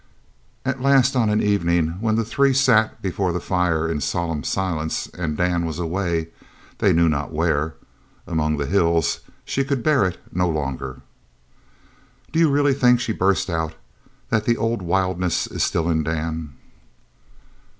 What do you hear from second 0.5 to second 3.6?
At last on an evening when the three sat before the